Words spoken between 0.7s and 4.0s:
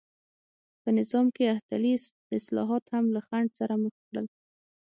په نظام کې احتلي اصلاحات هم له خنډ سره مخ